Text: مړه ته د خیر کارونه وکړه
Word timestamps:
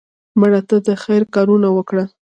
مړه 0.39 0.61
ته 0.69 0.75
د 0.87 0.89
خیر 1.03 1.23
کارونه 1.35 1.67
وکړه 1.73 2.05